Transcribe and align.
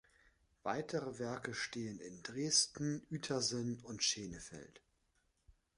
Weitere 0.63 1.19
Werke 1.19 1.53
stehen 1.53 1.99
in 1.99 2.23
Dresden, 2.23 3.05
Uetersen 3.11 3.79
und 3.83 4.01
Schenefeld. 4.03 4.81